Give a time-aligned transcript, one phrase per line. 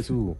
[0.00, 0.36] Su-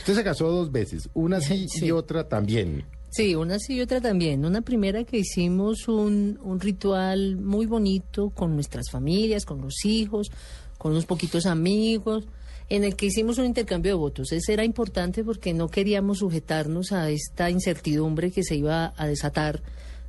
[0.00, 2.84] Usted se casó dos veces, una sí, y otra también.
[3.10, 4.44] Sí, una sí y otra también.
[4.44, 10.32] Una primera que hicimos un, un ritual muy bonito con nuestras familias, con los hijos,
[10.76, 12.24] con unos poquitos amigos,
[12.68, 14.32] en el que hicimos un intercambio de votos.
[14.32, 19.62] Ese era importante porque no queríamos sujetarnos a esta incertidumbre que se iba a desatar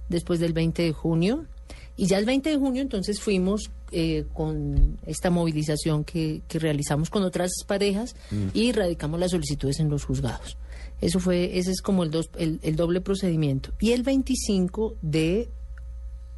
[0.09, 1.45] después del 20 de junio.
[1.95, 7.09] Y ya el 20 de junio entonces fuimos eh, con esta movilización que, que realizamos
[7.09, 8.15] con otras parejas
[8.53, 10.57] y radicamos las solicitudes en los juzgados.
[11.01, 13.71] Eso fue, ese es como el, dos, el, el doble procedimiento.
[13.79, 15.49] Y el 25 de...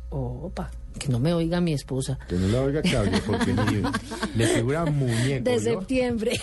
[0.09, 2.17] Opa, que no me oiga mi esposa.
[2.27, 5.43] Que no la oiga Claudia, porque ni- le figura muñeco.
[5.43, 5.59] De ¿no?
[5.59, 6.39] septiembre.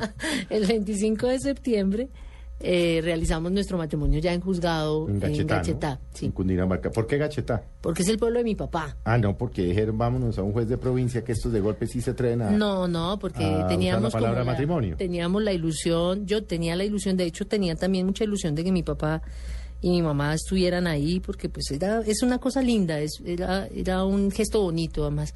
[0.50, 2.08] el 25 de septiembre
[2.60, 5.60] eh, realizamos nuestro matrimonio ya en juzgado En Gachetá, ¿no?
[5.60, 6.90] Gachetá, sí, En Cundinamarca.
[6.90, 7.62] ¿Por qué Gachetá?
[7.80, 8.96] porque es el pueblo de mi papá.
[9.04, 12.00] Ah, no, porque dijeron vámonos a un juez de provincia que estos de golpe sí
[12.00, 12.50] se atreven a...
[12.50, 14.96] No, no, porque a usar teníamos la palabra como matrimonio.
[14.96, 18.72] teníamos la ilusión, yo tenía la ilusión, de hecho tenía también mucha ilusión de que
[18.72, 19.22] mi papá
[19.80, 24.04] y mi mamá estuvieran ahí, porque pues era, es una cosa linda, es, era, era
[24.04, 25.32] un gesto bonito además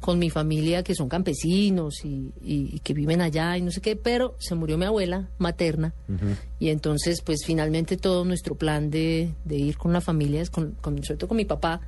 [0.00, 3.80] con mi familia que son campesinos y, y- y que viven allá y no sé
[3.82, 5.92] qué, pero se murió mi abuela materna
[6.58, 11.02] y entonces pues finalmente todo nuestro plan de, de ir con la familia, con, con,
[11.04, 11.80] sobre todo con mi papá,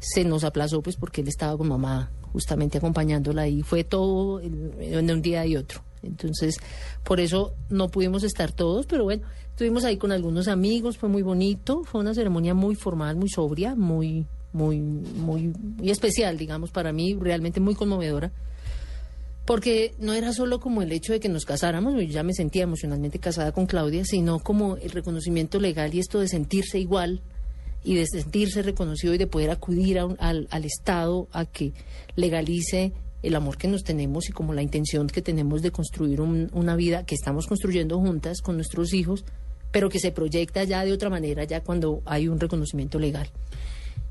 [0.00, 4.72] se nos aplazó pues porque él estaba con mamá justamente acompañándola y fue todo en,
[4.78, 5.80] en un día y otro.
[6.06, 6.56] Entonces,
[7.04, 11.22] por eso no pudimos estar todos, pero bueno, estuvimos ahí con algunos amigos, fue muy
[11.22, 16.92] bonito, fue una ceremonia muy formal, muy sobria, muy, muy, muy, muy especial, digamos, para
[16.92, 18.32] mí, realmente muy conmovedora.
[19.44, 22.64] Porque no era solo como el hecho de que nos casáramos, yo ya me sentía
[22.64, 27.22] emocionalmente casada con Claudia, sino como el reconocimiento legal y esto de sentirse igual
[27.84, 31.72] y de sentirse reconocido y de poder acudir al, al Estado a que
[32.16, 32.92] legalice
[33.26, 36.76] el amor que nos tenemos y como la intención que tenemos de construir un- una
[36.76, 39.24] vida que estamos construyendo juntas con nuestros hijos,
[39.72, 43.28] pero que se proyecta ya de otra manera ya cuando hay un reconocimiento legal.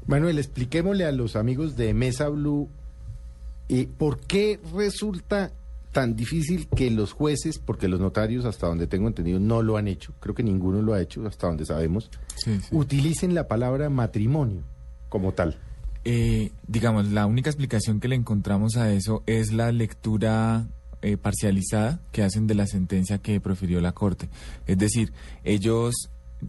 [0.07, 2.67] Manuel, expliquémosle a los amigos de Mesa Blue
[3.69, 5.51] eh, por qué resulta
[5.91, 9.87] tan difícil que los jueces, porque los notarios, hasta donde tengo entendido, no lo han
[9.87, 12.67] hecho, creo que ninguno lo ha hecho, hasta donde sabemos, Sí, sí.
[12.75, 14.61] utilicen la palabra matrimonio
[15.09, 15.57] como tal.
[16.07, 20.67] Eh, digamos, la única explicación que le encontramos a eso es la lectura
[21.01, 24.29] eh, parcializada que hacen de la sentencia que profirió la Corte.
[24.67, 25.13] Es decir,
[25.43, 25.95] ellos,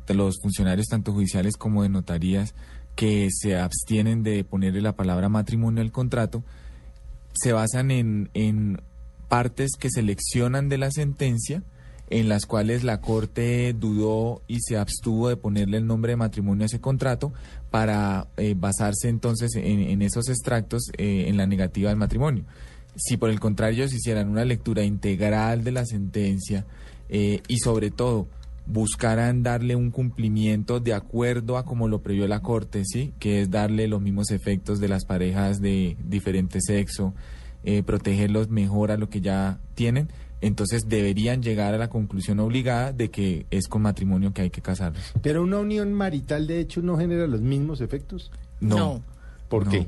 [0.08, 2.54] los funcionarios tanto judiciales como de notarías,
[2.94, 6.44] que se abstienen de ponerle la palabra matrimonio al contrato,
[7.32, 8.80] se basan en, en
[9.28, 11.62] partes que seleccionan de la sentencia
[12.08, 16.62] en las cuales la Corte dudó y se abstuvo de ponerle el nombre de matrimonio
[16.64, 17.32] a ese contrato
[17.76, 22.46] para eh, basarse entonces en, esos extractos eh, en la negativa del matrimonio.
[22.94, 26.64] Si por el contrario ellos hicieran una lectura integral de la sentencia
[27.10, 28.28] eh, y sobre todo
[28.64, 33.12] buscaran darle un cumplimiento de acuerdo a como lo previó la Corte, ¿sí?
[33.18, 37.12] Que es darle los mismos efectos de las parejas de diferente sexo,
[37.62, 40.08] eh, protegerlos mejor a lo que ya tienen,
[40.40, 44.60] entonces deberían llegar a la conclusión obligada de que es con matrimonio que hay que
[44.62, 45.02] casarlos.
[45.22, 48.30] Pero una unión marital, de hecho, no genera los mismos efectos.
[48.60, 48.76] No.
[48.76, 49.02] No.
[49.48, 49.70] ¿Por no.
[49.70, 49.86] qué?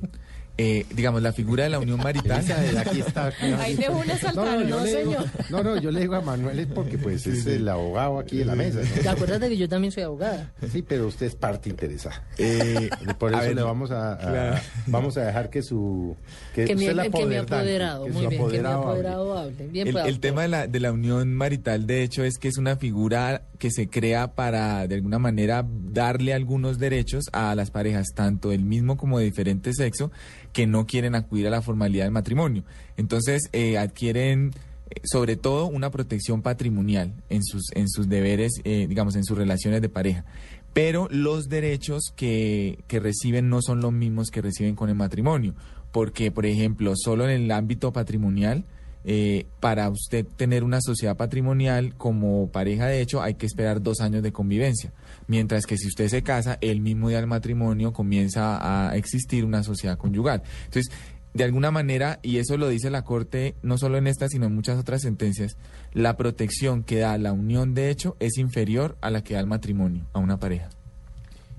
[0.61, 2.45] Eh, digamos, la figura de la unión marital.
[2.79, 3.33] Aquí está.
[3.61, 5.25] Ahí de una No, no, digo- señor.
[5.51, 8.45] no, no, yo le digo a Manuel es porque pues es el abogado aquí de
[8.45, 8.81] la mesa.
[8.81, 9.03] ¿no?
[9.03, 10.51] ¿Te acuerdas de que yo también soy abogada?
[10.73, 12.25] Sí, pero usted es parte interesada.
[12.39, 14.57] Eh, Por a eso ver, le vamos a, a- claro.
[14.89, 16.17] vamos a dejar que su
[16.57, 18.91] que, Que mi, usted la que apoderdante, apoderado, que muy su bien, que apoderado hable.
[18.91, 19.28] apoderado
[19.71, 22.77] Bien, El, tema de la, de la unión marital, de hecho, es que es una
[22.77, 28.51] figura que se crea para, de alguna manera, darle algunos derechos a las parejas, tanto
[28.51, 30.11] del mismo como de diferente sexo,
[30.53, 32.65] que no quieren acudir a la formalidad del matrimonio.
[32.97, 34.53] Entonces, eh, adquieren,
[34.91, 39.39] eh, sobre todo, una protección patrimonial en sus, en sus deberes, eh, digamos, en sus
[39.39, 40.25] relaciones de pareja.
[40.73, 45.55] Pero los derechos que, que reciben no son los mismos que reciben con el matrimonio.
[45.93, 48.65] Porque, por ejemplo, solo en el ámbito patrimonial,
[49.05, 54.01] eh, para usted tener una sociedad patrimonial como pareja de hecho hay que esperar dos
[54.01, 54.93] años de convivencia,
[55.29, 58.59] mientras que si usted se casa, el mismo día del matrimonio comienza
[58.89, 60.43] a existir una sociedad conyugal.
[60.65, 60.93] Entonces,
[61.35, 64.55] de alguna manera, y eso lo dice la Corte, no solo en esta, sino en
[64.55, 65.57] muchas otras sentencias,
[65.93, 69.47] la protección que da la unión de hecho es inferior a la que da el
[69.47, 70.69] matrimonio a una pareja.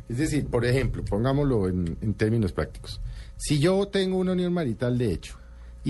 [0.09, 2.99] Es decir, por ejemplo, pongámoslo en, en términos prácticos.
[3.37, 5.39] Si yo tengo una unión marital de hecho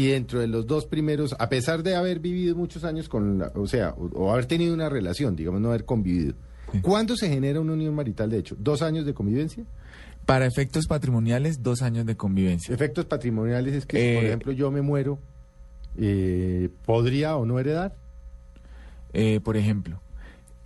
[0.01, 3.51] y dentro de los dos primeros, a pesar de haber vivido muchos años con, la,
[3.55, 6.35] o sea, o, o haber tenido una relación, digamos, no haber convivido,
[6.71, 6.79] Sí.
[6.81, 8.55] ¿cuándo se genera una unión marital de hecho?
[8.59, 9.65] ¿Dos años de convivencia?
[10.25, 12.73] Para efectos patrimoniales, dos años de convivencia.
[12.73, 15.17] Efectos patrimoniales es que, si, por Eh, ejemplo, yo me muero,
[15.97, 17.95] eh, ¿podría o no heredar?
[19.13, 19.99] Eh, por ejemplo,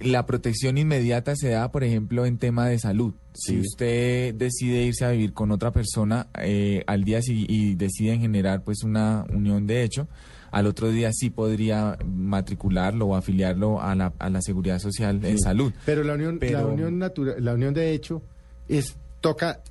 [0.04, 3.14] la protección inmediata se da, por ejemplo, en tema de salud.
[3.34, 8.20] Si usted decide irse a vivir con otra persona eh, al día sigui- y deciden
[8.22, 10.08] generar pues una unión de hecho,
[10.52, 15.38] al otro día sí podría matricularlo o afiliarlo a la, a la seguridad social en
[15.38, 15.44] Sí.
[15.44, 15.74] salud.
[15.86, 18.22] Pero la unión, la unión natural, la unión de hecho
[18.70, 19.62] es toca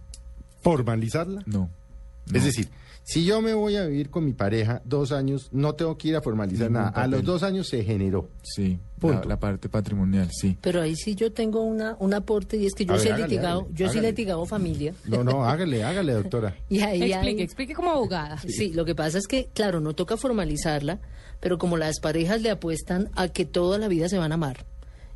[0.61, 1.43] formalizarla.
[1.46, 1.70] No.
[2.26, 2.44] Es no.
[2.44, 2.69] decir,
[3.05, 6.17] si yo me voy a vivir con mi pareja dos años, no tengo que ir
[6.17, 6.89] a formalizar Ningún nada.
[6.91, 8.29] A los dos años se generó.
[8.43, 9.29] Sí, la, Punto.
[9.29, 10.57] la parte patrimonial, sí.
[10.61, 13.61] Pero ahí sí yo tengo una, un aporte y es que yo A sí litigado,
[13.63, 14.95] hágale, yo sí litigado familia.
[15.07, 16.55] No, no, hágale, hágale, doctora.
[16.69, 18.39] Y ahí hay- Explique, explique como abogada.
[18.39, 21.01] Sí, lo que pasa es que, claro, no toca formalizarla,
[21.41, 24.65] pero como las parejas le apuestan a que toda la vida se van a amar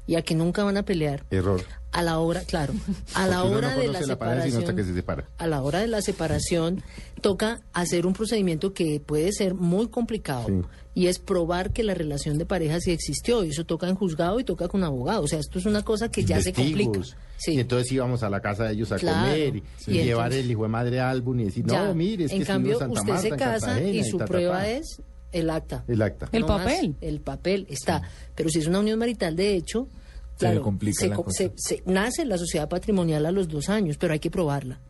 [0.06, 1.62] y a que nunca van a pelear, Error.
[1.93, 2.73] a la hora, claro,
[3.14, 5.29] a la Porque hora no de la la sino hasta separación, que se separa.
[5.38, 6.82] a la hora de la separación
[7.20, 10.62] toca hacer un procedimiento que puede ser muy complicado Sí.
[10.94, 14.38] y es probar que la relación de pareja sí existió y eso toca en juzgado
[14.41, 17.00] y toca con abogado, o sea, esto es una cosa que ya se complica.
[17.38, 17.52] Sí.
[17.55, 19.26] Y entonces íbamos a la casa de ellos a Claro.
[19.29, 19.91] comer y, Sí.
[19.93, 22.37] y Y llevar entonces- el hijo de madre álbum y decir, no, mire, es que
[22.38, 25.00] en cambio, en Santa usted Marta, se casa y su prueba es
[25.32, 25.84] el acta.
[25.88, 26.28] El acta.
[26.32, 26.96] El No más, papel.
[27.00, 28.02] el papel está.
[28.34, 29.88] Pero si es una unión marital, de hecho,
[30.34, 31.31] Se claro, complica se la cosa.
[31.37, 34.81] se- se- nace la sociedad patrimonial a los dos años, pero hay que probarla.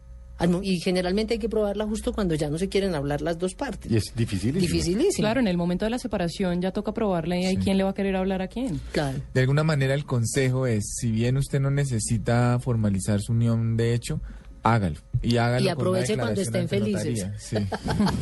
[0.63, 3.91] Y generalmente hay que probarla justo cuando ya no se quieren hablar las dos partes.
[3.91, 4.53] Y es difícil.
[4.61, 5.23] Dificilísimo.
[5.25, 7.91] Claro, en el momento de la separación ya toca probarle y hay quién le va
[7.91, 8.79] a querer hablar a quién.
[8.93, 9.19] Claro.
[9.33, 13.95] De alguna manera el consejo es, si bien usted no necesita formalizar su unión de
[13.95, 14.21] hecho,
[14.63, 14.97] hágalo.
[15.23, 17.25] Y Y aproveche cuando estén felices.
[17.39, 17.57] Sí,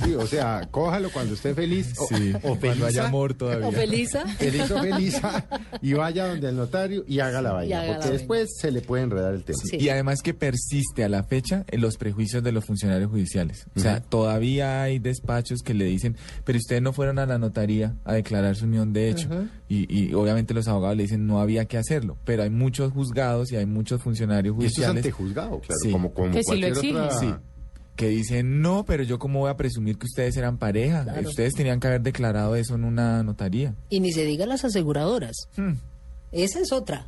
[0.05, 2.33] Sí, o sea, cójalo cuando esté feliz o, sí.
[2.43, 3.69] o cuando haya amor todavía.
[3.69, 3.73] O.
[3.73, 5.47] Feliz o feliza
[5.83, 7.77] y vaya donde el notario y haga la Y vaina.
[7.79, 8.19] haga la Porque vaina.
[8.19, 9.59] después se le puede enredar el tema.
[9.71, 9.77] Sí.
[9.79, 13.67] Y además que persiste a la fecha en los prejuicios de los funcionarios judiciales.
[13.77, 17.95] O sea, todavía hay despachos que le dicen, pero ustedes no fueron a la notaría
[18.05, 19.29] a declarar su unión de hecho.
[19.69, 22.17] Y, y obviamente los abogados le dicen, no había que hacerlo.
[22.25, 25.91] Pero hay muchos juzgados y hay muchos funcionarios Y esto es judiciales antejuzgado, claro, Sí.
[25.91, 26.75] como, como Que cualquier.
[26.93, 27.11] Otra...
[27.19, 27.35] Sí.
[27.97, 31.05] que dicen, no, pero yo cómo voy a presumir que ustedes eran pareja.
[31.05, 31.29] Claro.
[31.29, 33.75] Ustedes tenían que haber declarado eso en una notaría.
[33.89, 35.37] Y ni se diga las aseguradoras.
[35.57, 35.75] Hmm.
[36.33, 37.07] Esa es otra.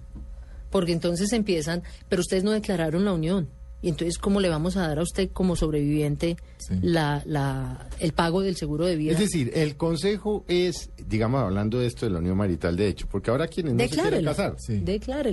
[0.71, 3.49] Porque entonces empiezan, pero ustedes no declararon la unión.
[3.83, 6.75] Y entonces, ¿cómo le vamos a dar a usted como sobreviviente Sí.
[6.83, 9.13] la, la, el pago del seguro de vida?
[9.13, 13.07] Es decir, el consejo es, digamos, hablando de esto de la unión marital, de hecho,
[13.11, 14.83] porque ahora quienes no se quieren casar, Sí.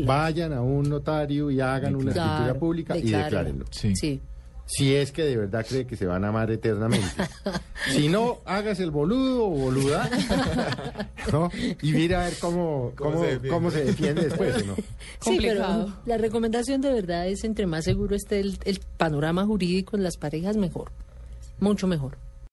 [0.05, 3.65] Vayan a un notario y hagan una escritura pública y declárenlo.
[3.71, 3.93] Sí.
[3.95, 4.19] Sí.
[4.65, 7.05] Si es que de verdad cree que se van a amar eternamente.
[7.91, 10.09] si no, hágase el boludo o boluda.
[11.31, 11.49] ¿no?
[11.81, 13.49] Y mira a ver cómo, ¿Cómo cómo, se defiende?
[13.49, 14.65] cómo se defiende después.
[14.65, 14.75] ¿no?
[14.75, 14.83] Sí,
[15.19, 15.85] Complicado.
[15.85, 20.03] pero la recomendación de verdad es entre más seguro esté el, el panorama jurídico en
[20.03, 20.91] las parejas, mejor.
[21.59, 22.17] Mucho mejor.